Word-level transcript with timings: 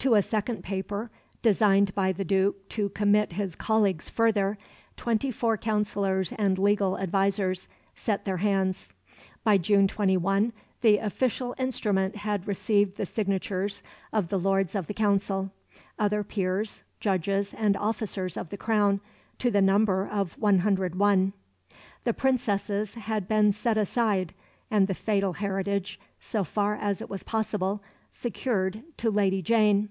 To 0.00 0.16
a 0.16 0.20
second 0.20 0.62
paper, 0.62 1.10
designed 1.40 1.94
by 1.94 2.12
the 2.12 2.26
Duke 2.26 2.68
to 2.68 2.90
commit 2.90 3.32
his 3.32 3.54
colleagues 3.54 4.10
further, 4.10 4.58
twenty 4.98 5.30
four 5.30 5.56
councillors 5.56 6.30
and 6.32 6.58
legal 6.58 6.98
advisers 6.98 7.68
set 7.94 8.26
their 8.26 8.36
hands. 8.36 8.92
By 9.44 9.56
June 9.56 9.88
21 9.88 10.52
the 10.82 10.98
official 10.98 11.54
instrument 11.58 12.16
had 12.16 12.46
received 12.46 12.98
the 12.98 13.06
signatures 13.06 13.82
of 14.12 14.28
the 14.28 14.38
Lords 14.38 14.74
of 14.74 14.88
the 14.88 14.92
Council, 14.92 15.50
other 15.98 16.22
peers, 16.22 16.82
judges, 17.00 17.54
and 17.54 17.74
officers 17.74 18.36
of 18.36 18.50
the 18.50 18.58
Crown, 18.58 19.00
to 19.38 19.50
the 19.50 19.62
number 19.62 20.06
of 20.06 20.38
101. 20.38 21.32
The 22.02 22.12
Princesses 22.12 22.94
had 22.94 23.26
been 23.26 23.54
set 23.54 23.78
aside, 23.78 24.34
and 24.70 24.86
the 24.86 24.92
fatal 24.92 25.32
heritage, 25.32 25.98
so 26.20 26.44
far 26.44 26.74
as 26.74 27.00
it 27.00 27.08
was 27.08 27.22
possible, 27.22 27.82
secured 28.16 28.80
to 28.96 29.10
Lady 29.10 29.42
Jane. 29.42 29.88